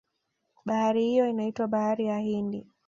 [0.65, 2.67] bahari hiyo inaitwa bahari ya hindi